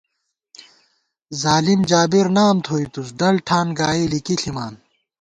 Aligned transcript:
ظالم 1.41 1.79
جابر 1.89 2.25
نام 2.37 2.55
تھوَئیتُس، 2.65 3.07
ڈل 3.19 3.35
ٹھان 3.47 3.67
گائی 3.79 4.03
لِکی 4.11 4.35
ݪِمان 4.41 4.73